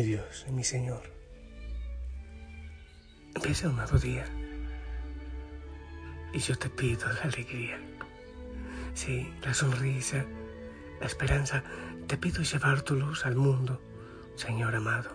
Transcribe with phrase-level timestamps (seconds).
[0.00, 1.02] mi Dios y mi Señor.
[3.34, 4.24] Empieza un nuevo día
[6.32, 7.78] y yo te pido la alegría.
[8.94, 10.24] Sí, la sonrisa,
[11.00, 11.62] la esperanza.
[12.06, 13.78] Te pido llevar tu luz al mundo,
[14.36, 15.14] Señor amado.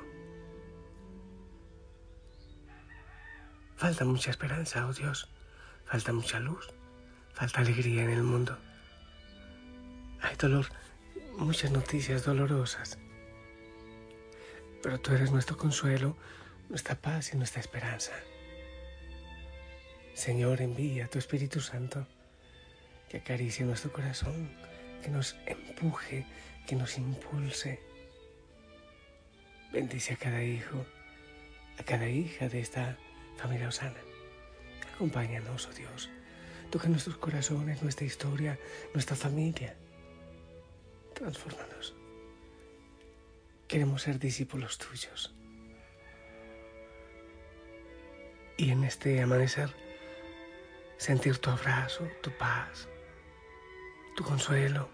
[3.75, 5.27] Falta mucha esperanza, oh Dios.
[5.85, 6.67] Falta mucha luz.
[7.33, 8.55] Falta alegría en el mundo.
[10.21, 10.67] Hay dolor,
[11.37, 12.99] muchas noticias dolorosas.
[14.85, 16.15] Pero tú eres nuestro consuelo,
[16.69, 18.11] nuestra paz y nuestra esperanza.
[20.13, 22.05] Señor, envía tu Espíritu Santo
[23.09, 24.47] que acaricie nuestro corazón,
[25.01, 26.27] que nos empuje,
[26.67, 27.79] que nos impulse.
[29.73, 30.85] Bendice a cada hijo,
[31.79, 32.95] a cada hija de esta
[33.37, 34.01] familia Osana.
[34.93, 36.11] Acompáñanos, oh Dios.
[36.69, 38.59] Toca nuestros corazones, nuestra historia,
[38.93, 39.73] nuestra familia.
[41.15, 41.95] Transfórmanos.
[43.67, 45.33] Queremos ser discípulos tuyos.
[48.57, 49.69] Y en este amanecer,
[50.97, 52.87] sentir tu abrazo, tu paz,
[54.15, 54.89] tu consuelo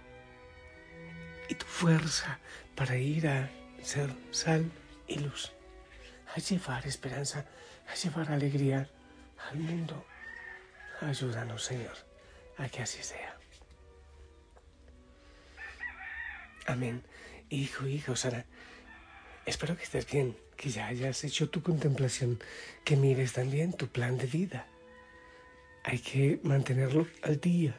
[1.48, 2.40] y tu fuerza
[2.76, 3.50] para ir a
[3.84, 4.72] ser sal
[5.08, 5.52] y luz,
[6.34, 7.46] a llevar esperanza,
[7.88, 8.90] a llevar alegría
[9.50, 10.06] al mundo.
[11.02, 11.98] Ayúdanos, Señor,
[12.58, 13.38] a que así sea.
[16.68, 17.04] Amén.
[17.52, 18.46] Hijo, hijo, Sara,
[19.46, 22.40] espero que estés bien, que ya hayas hecho tu contemplación,
[22.86, 24.68] que mires también tu plan de vida.
[25.84, 27.78] Hay que mantenerlo al día,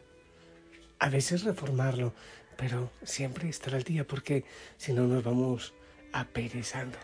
[0.98, 2.12] a veces reformarlo,
[2.58, 4.44] pero siempre estar al día porque
[4.76, 5.72] si no nos vamos
[6.12, 6.98] aperezando.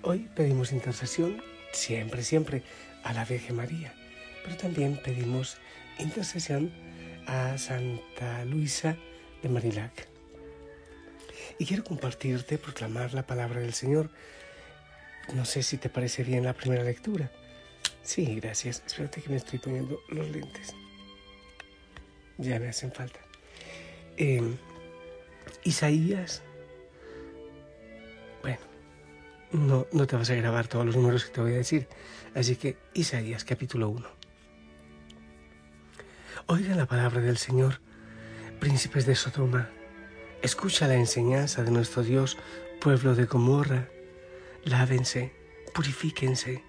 [0.00, 2.62] Hoy pedimos intercesión, siempre, siempre,
[3.02, 3.92] a la Virgen María,
[4.44, 5.58] pero también pedimos
[5.98, 6.72] intercesión
[7.26, 8.96] a Santa Luisa
[9.42, 10.13] de Marilac.
[11.58, 14.10] Y quiero compartirte, proclamar la palabra del Señor.
[15.32, 17.30] No sé si te parece bien la primera lectura.
[18.02, 18.82] Sí, gracias.
[18.86, 20.74] Espérate que me estoy poniendo los lentes.
[22.38, 23.20] Ya me hacen falta.
[24.16, 24.56] Em,
[25.62, 26.42] Isaías.
[28.42, 28.58] Bueno,
[29.52, 31.88] no, no te vas a grabar todos los números que te voy a decir.
[32.34, 34.06] Así que Isaías capítulo 1.
[36.46, 37.80] Oigan la palabra del Señor,
[38.60, 39.70] príncipes de Sodoma
[40.44, 42.36] Escucha la enseñanza de nuestro Dios,
[42.78, 43.88] pueblo de Gomorra.
[44.62, 45.32] Lávense,
[45.72, 46.62] purifíquense,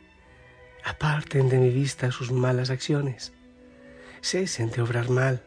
[0.86, 3.34] aparten de mi vista sus malas acciones.
[4.22, 5.44] Cesen de obrar mal,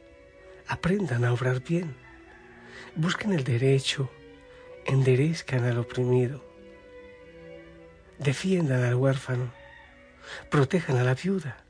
[0.67, 1.97] aprendan a obrar bien.
[2.97, 4.11] Busquen el derecho,
[4.85, 6.45] enderezcan al oprimido.
[8.19, 9.55] Defiendan al huérfano,
[10.51, 11.65] protejan a la viuda.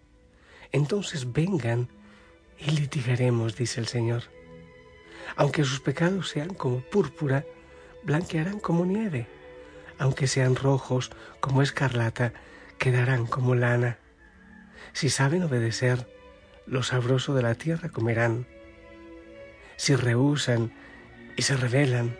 [0.72, 1.88] Entonces vengan
[2.58, 4.37] y litigaremos, dice el Señor.
[5.36, 7.44] Aunque sus pecados sean como púrpura,
[8.02, 9.26] blanquearán como nieve.
[9.98, 12.32] Aunque sean rojos como escarlata,
[12.78, 13.98] quedarán como lana.
[14.92, 16.06] Si saben obedecer,
[16.66, 18.46] lo sabroso de la tierra comerán.
[19.76, 20.72] Si rehusan
[21.36, 22.16] y se rebelan,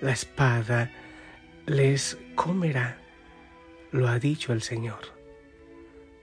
[0.00, 0.90] la espada
[1.66, 2.98] les comerá.
[3.90, 5.00] Lo ha dicho el Señor.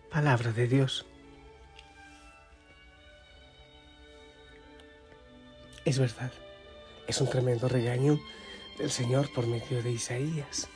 [0.10, 1.06] Palabra de Dios.
[5.86, 6.32] Es verdad,
[7.06, 8.20] es un tremendo regaño
[8.80, 10.68] del Señor por medio de Isaías.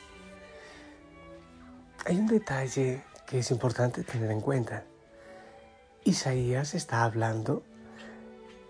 [2.06, 4.84] Hay un detalle que es importante tener en cuenta.
[6.04, 7.64] Isaías está hablando,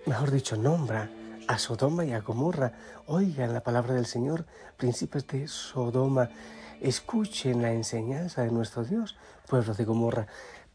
[0.07, 1.11] mejor dicho, nombra
[1.47, 2.73] a Sodoma y a Gomorra.
[3.05, 4.47] Oigan la palabra del Señor,
[4.79, 6.31] príncipes de Sodoma,
[6.81, 10.27] escuchen la enseñanza de nuestro Dios, pueblo de Gomorra.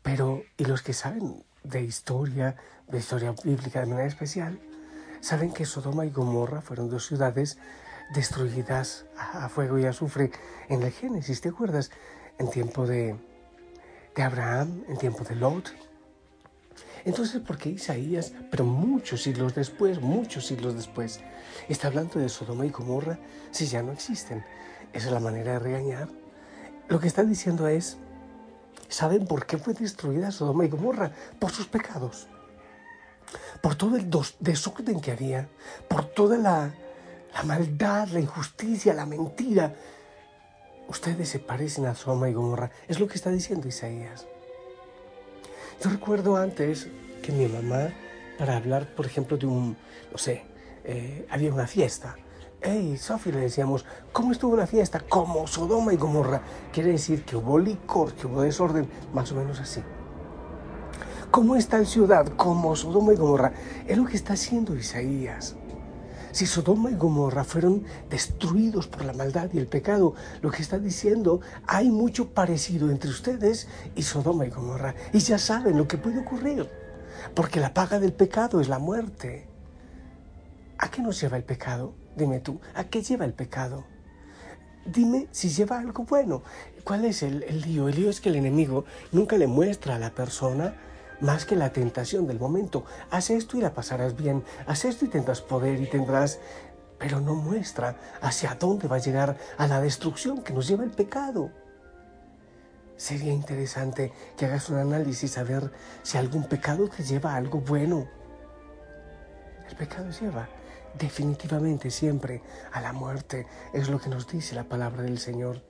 [0.04, 2.56] Pero, ¿y los que saben de historia,
[2.88, 4.60] de historia bíblica de manera especial?
[5.26, 7.58] Saben que Sodoma y Gomorra fueron dos ciudades
[8.14, 10.30] destruidas a fuego y azufre
[10.70, 11.90] en el Génesis, ¿te acuerdas?
[12.38, 13.16] En tiempo de,
[14.16, 15.74] de Abraham, en tiempo de Lot.
[17.06, 21.22] Entonces, ¿por qué Isaías, pero muchos siglos después, muchos siglos después,
[21.70, 23.18] está hablando de Sodoma y Gomorra
[23.50, 24.46] si ya no existen?
[24.94, 26.08] Esa es la manera de regañar.
[26.88, 27.98] Lo que está diciendo es,
[28.90, 31.12] ¿saben por qué fue destruida Sodoma y Gomorra?
[31.40, 32.28] Por sus pecados
[33.62, 35.50] por todo el desorden que había,
[35.88, 36.74] por toda la,
[37.46, 39.74] maldad, la injusticia, la mentira.
[40.88, 42.72] Ustedes se parecen a Soma y Gomorra.
[42.88, 44.28] Es lo que está diciendo Isaías.
[45.82, 46.88] Yo recuerdo antes
[47.22, 47.90] que mi mamá,
[48.38, 49.76] para hablar, por ejemplo, de un,
[50.12, 50.46] no sé,
[50.84, 52.16] eh, había una fiesta.
[52.62, 55.00] Hey, Sofi, le decíamos, ¿cómo estuvo la fiesta?
[55.00, 56.42] Como Sodoma y Gomorra.
[56.72, 59.82] Quiere decir que hubo licor, que hubo desorden, más o menos así.
[61.36, 62.30] ¿Cómo está en ciudad?
[62.38, 63.52] Como Sodoma y Gomorra.
[63.86, 65.58] Es lo que está haciendo Isaías.
[66.32, 70.80] Si Sodoma y Gomorra fueron destruidos por la maldad y el pecado, lo que está
[70.80, 74.96] diciendo, hay mucho parecido entre ustedes y Sodoma y Gomorra.
[75.12, 76.70] Y ya saben lo que puede ocurrir,
[77.34, 79.46] porque la paga del pecado es la muerte.
[80.78, 81.96] ¿A qué nos lleva el pecado?
[82.16, 83.84] Dime tú, ¿a qué lleva el pecado?
[84.86, 86.44] Dime si lleva algo bueno.
[86.86, 87.90] ¿Cuál es el, el lío?
[87.90, 90.76] El lío es que el enemigo nunca le muestra a la persona
[91.22, 92.86] más que la tentación del momento.
[93.12, 94.44] Haz esto y la pasarás bien.
[94.68, 96.40] Haz esto y tendrás poder y tendrás...
[96.98, 100.92] Pero no muestra hacia dónde va a llegar a la destrucción que nos lleva el
[100.92, 101.52] pecado.
[102.96, 105.72] Sería interesante que hagas un análisis a ver
[106.04, 108.08] si algún pecado te lleva a algo bueno.
[109.70, 110.48] El pecado lleva
[110.98, 112.42] definitivamente siempre
[112.72, 115.62] a la muerte, es lo que nos dice la palabra del Señor.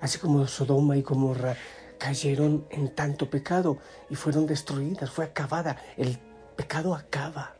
[0.00, 1.56] Así como Sodoma y Gomorra
[2.00, 3.76] cayeron en tanto pecado
[4.08, 6.18] y fueron destruidas, fue acabada, el
[6.56, 7.54] pecado acaba.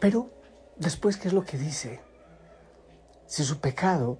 [0.00, 0.30] Pero
[0.76, 2.00] después, ¿qué es lo que dice?
[3.26, 4.18] Si su pecado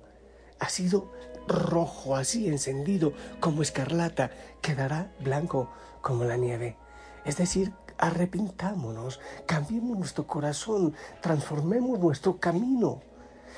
[0.61, 1.13] ha sido
[1.49, 4.31] rojo, así encendido como escarlata,
[4.61, 5.69] quedará blanco
[6.01, 6.77] como la nieve.
[7.25, 13.03] Es decir, arrepintámonos, cambiemos nuestro corazón, transformemos nuestro camino.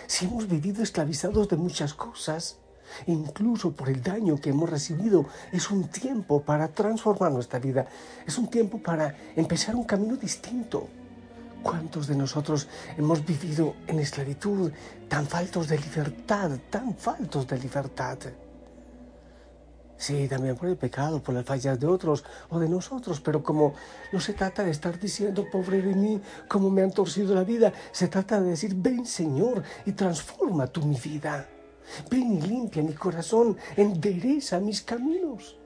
[0.06, 2.63] Si hemos vivido esclavizados de muchas cosas,
[3.06, 7.86] incluso por el daño que hemos recibido, es un tiempo para transformar nuestra vida,
[8.26, 10.88] es un tiempo para empezar un camino distinto.
[11.62, 14.70] ¿Cuántos de nosotros hemos vivido en esclavitud,
[15.08, 18.19] tan faltos de libertad, tan faltos de libertad?
[19.96, 23.72] Sí, también por el pecado, por las fallas de otros o de nosotros, pero como
[24.12, 27.72] no se trata de estar diciendo, pobre de mí, cómo me han torcido la vida,
[27.92, 31.48] se trata de decir, ven Señor y transforma tú mi vida.
[32.10, 35.58] Ven y limpia mi corazón, endereza mis caminos.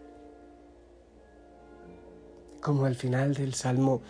[2.61, 4.03] Como al final del Salmo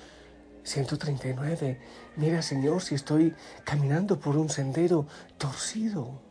[0.63, 1.81] 139,
[2.17, 3.35] mira Señor si estoy
[3.65, 5.07] caminando por un sendero
[5.37, 6.29] torcido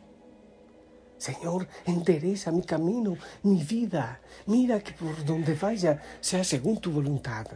[1.18, 4.20] Señor, endereza mi camino, mi vida.
[4.46, 7.46] Mira que por donde vaya sea según tu voluntad.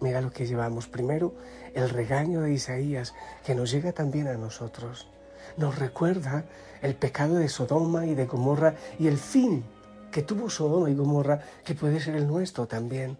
[0.00, 0.88] Mira lo que llevamos.
[0.88, 1.34] Primero,
[1.74, 3.14] el regaño de Isaías,
[3.44, 5.08] que nos llega también a nosotros.
[5.56, 6.44] Nos recuerda
[6.82, 9.64] el pecado de Sodoma y de Gomorra y el fin
[10.10, 13.18] que tuvo Sodoma y Gomorra, que puede ser el nuestro también.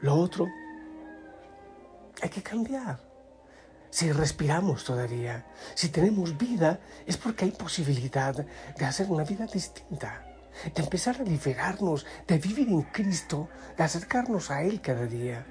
[0.00, 0.46] Lo otro,
[2.22, 3.10] hay que cambiar
[3.90, 10.24] si respiramos todavía, si tenemos vida, es porque hay posibilidad de hacer una vida distinta,
[10.64, 15.44] de empezar a liberarnos, de vivir en Cristo, de acercarnos a Él cada día.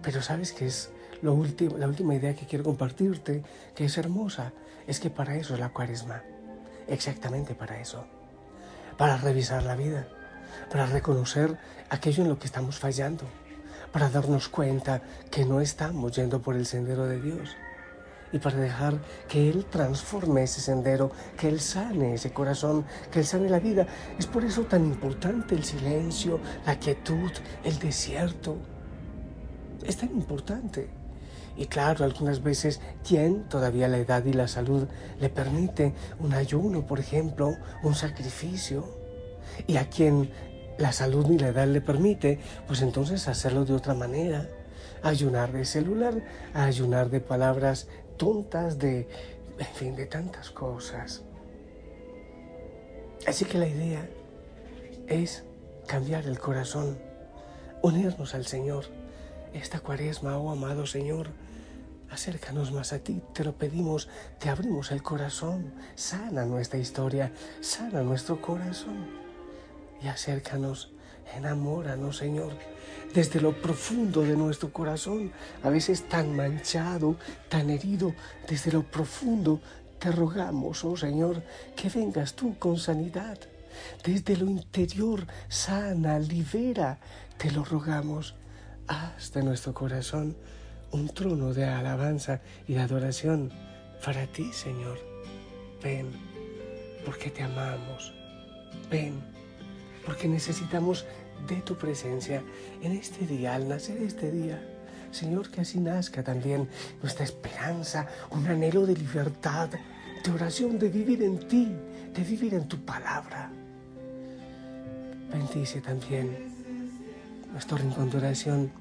[0.00, 0.90] Pero sabes que es
[1.22, 3.42] lo último, la última idea que quiero compartirte,
[3.74, 4.52] que es hermosa,
[4.86, 6.22] es que para eso es la cuaresma,
[6.86, 8.06] exactamente para eso,
[8.96, 10.08] para revisar la vida,
[10.70, 11.58] para reconocer
[11.90, 13.24] aquello en lo que estamos fallando
[13.92, 17.56] para darnos cuenta que no estamos yendo por el sendero de Dios
[18.32, 23.24] y para dejar que Él transforme ese sendero, que Él sane ese corazón, que Él
[23.24, 23.86] sane la vida.
[24.18, 27.32] Es por eso tan importante el silencio, la quietud,
[27.64, 28.58] el desierto.
[29.82, 30.97] Es tan importante.
[31.58, 34.86] Y claro, algunas veces, quien todavía la edad y la salud
[35.20, 38.84] le permite un ayuno, por ejemplo, un sacrificio,
[39.66, 40.30] y a quien
[40.78, 42.38] la salud ni la edad le permite,
[42.68, 44.48] pues entonces hacerlo de otra manera.
[45.02, 46.22] Ayunar de celular,
[46.54, 49.08] ayunar de palabras tontas, de,
[49.58, 51.24] en fin, de tantas cosas.
[53.26, 54.08] Así que la idea
[55.08, 55.42] es
[55.88, 56.98] cambiar el corazón,
[57.82, 58.84] unirnos al Señor.
[59.52, 61.30] Esta cuaresma, oh amado Señor,
[62.10, 68.02] acércanos más a ti, te lo pedimos, te abrimos el corazón, sana nuestra historia, sana
[68.02, 69.06] nuestro corazón
[70.02, 70.92] y acércanos,
[71.36, 72.52] enamóranos, Señor,
[73.14, 77.16] desde lo profundo de nuestro corazón, a veces tan manchado,
[77.48, 78.14] tan herido,
[78.48, 79.60] desde lo profundo
[79.98, 81.42] te rogamos, oh Señor,
[81.74, 83.38] que vengas tú con sanidad.
[84.04, 86.98] Desde lo interior, sana, libera,
[87.36, 88.34] te lo rogamos.
[88.86, 90.36] Haz de nuestro corazón
[90.90, 93.50] un trono de alabanza y de adoración
[94.04, 94.98] para ti, Señor.
[95.82, 96.10] Ven,
[97.04, 98.14] porque te amamos.
[98.90, 99.38] Ven
[100.08, 101.04] porque necesitamos
[101.46, 102.42] de tu presencia
[102.82, 104.58] en este día, al nacer este día.
[105.10, 106.66] Señor, que así nazca también
[107.02, 109.68] nuestra esperanza, un anhelo de libertad,
[110.24, 111.68] de oración, de vivir en ti,
[112.14, 113.50] de vivir en tu palabra.
[115.30, 116.54] Bendice también
[117.52, 118.72] nuestro rincón de oración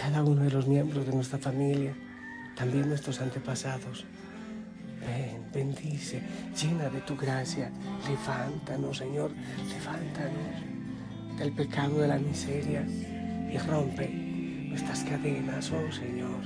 [0.00, 1.92] cada uno de los miembros de nuestra familia,
[2.56, 4.06] también nuestros antepasados.
[5.00, 6.22] Ven, bendice,
[6.58, 7.70] llena de tu gracia.
[8.08, 9.30] Levántanos, Señor,
[9.68, 12.82] levántanos del pecado de la miseria.
[12.82, 14.08] y rompe
[14.70, 16.40] nuestras cadenas, oh Señor.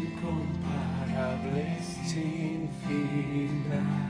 [0.00, 4.09] Incomparable sin final.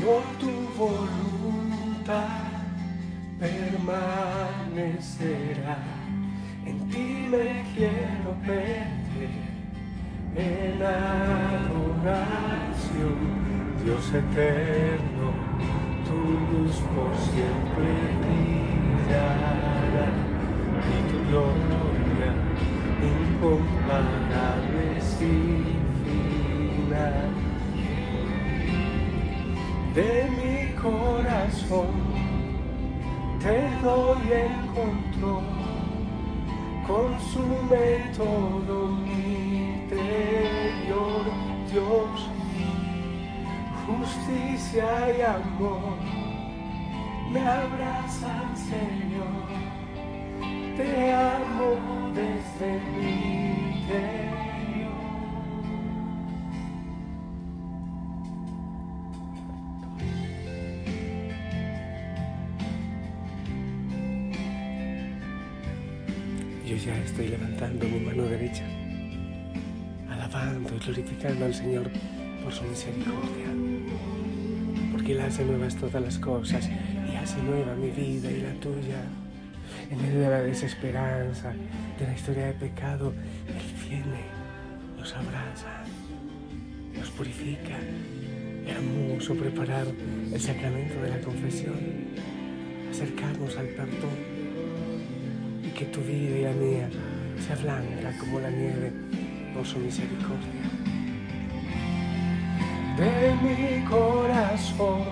[0.00, 2.38] Señor, tu voluntad
[3.38, 5.76] permanecerá.
[6.64, 9.34] En ti me quiero perder
[10.36, 12.16] en adoración,
[13.84, 15.26] Dios eterno,
[16.06, 16.18] tu
[16.50, 17.90] luz por siempre
[18.22, 18.69] brillará
[33.40, 35.44] te doy el control,
[36.86, 41.24] consume todo mi interior,
[41.72, 42.28] Dios,
[43.86, 45.96] justicia y amor,
[47.32, 49.46] me abrazan Señor,
[50.76, 51.09] te
[66.84, 68.64] ya estoy levantando mi mano derecha,
[70.08, 71.90] alabando y glorificando al Señor
[72.42, 73.48] por su misericordia,
[74.92, 79.02] porque Él hace nuevas todas las cosas y hace nueva mi vida y la tuya.
[79.90, 81.52] En medio de la desesperanza,
[81.98, 83.12] de la historia de pecado,
[83.48, 84.24] Él viene,
[84.98, 85.84] nos abraza,
[86.98, 87.78] nos purifica.
[88.66, 89.86] Hermoso preparar
[90.32, 91.78] el sacramento de la confesión,
[92.90, 94.29] acercarnos al perdón
[95.80, 96.90] que tu vida y la mía
[97.38, 98.92] sea blanca como la nieve
[99.54, 100.60] por su misericordia.
[102.98, 105.04] De mi corazón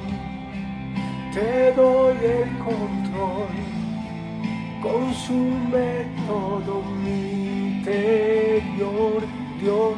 [1.32, 3.48] te doy el control,
[4.82, 9.22] consume todo mi interior,
[9.58, 9.96] Dios,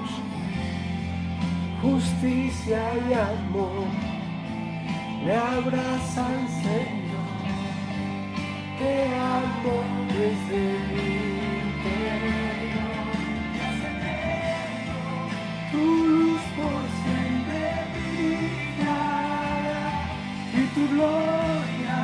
[1.82, 3.88] justicia y amor,
[5.24, 6.99] me abrazan, Señor,
[8.80, 9.76] te amo
[10.16, 10.64] desde
[15.70, 17.60] Tu luz por siempre
[17.94, 19.02] brillará
[20.54, 21.98] y tu gloria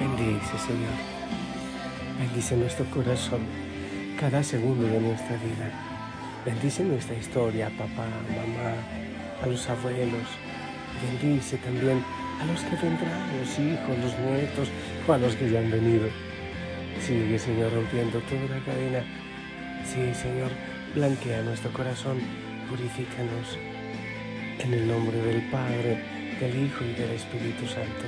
[0.00, 0.98] Bendice, Señor.
[2.18, 3.40] Bendice nuestro corazón
[4.18, 5.70] cada segundo de nuestra vida.
[6.44, 8.72] Bendice nuestra historia, papá, mamá,
[9.42, 10.47] a los abuelos.
[11.02, 12.02] Bendice también
[12.40, 14.68] a los que vendrán, los hijos, los nietos
[15.06, 16.08] o a los que ya han venido.
[17.00, 19.02] Sigue, Señor, rompiendo toda la cadena.
[19.84, 20.50] Sí, Señor,
[20.94, 22.18] blanquea nuestro corazón,
[22.68, 23.58] purifícanos.
[24.58, 26.02] En el nombre del Padre,
[26.40, 28.04] del Hijo y del Espíritu Santo.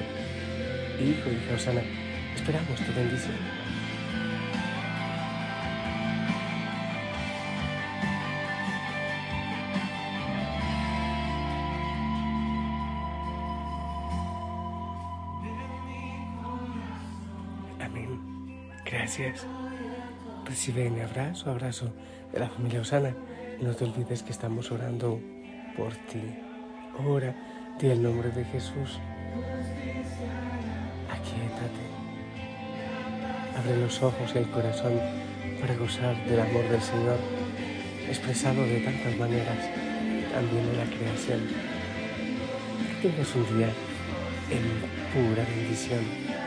[1.01, 1.83] Hijo, hija Osana,
[2.35, 3.80] esperamos tu bendición.
[19.21, 19.47] Gracias.
[20.47, 21.93] Recibe mi abrazo, abrazo
[22.33, 23.15] de la familia Osana.
[23.61, 25.21] Y no te olvides que estamos orando
[25.77, 26.23] por ti.
[27.07, 27.35] Ora,
[27.79, 28.99] di el nombre de Jesús.
[31.11, 31.85] Aquietate.
[33.59, 34.99] Abre los ojos y el corazón
[35.61, 37.19] para gozar del amor del Señor,
[38.09, 39.69] expresado de tantas maneras,
[40.33, 41.41] también en la creación.
[43.03, 43.69] Que tengas un día
[44.51, 44.65] en
[45.13, 46.41] pura bendición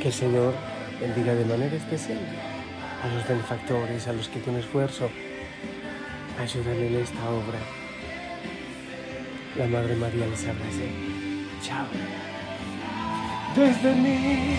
[0.00, 2.18] que el Señor bendiga de manera especial
[3.02, 5.10] a los benefactores, a los que con esfuerzo
[6.40, 7.58] ayudan en esta obra.
[9.56, 10.88] La Madre María les abrace.
[11.62, 11.86] Chao.
[13.54, 14.58] Desde mí